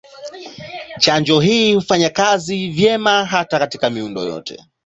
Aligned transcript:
Chanjo 0.99 1.39
hii 1.39 1.73
hufanya 1.73 2.09
kazi 2.09 2.67
vyema 2.69 3.25
hata 3.25 3.59
katika 3.59 3.89
miundo 3.89 4.23
yote. 4.23 4.63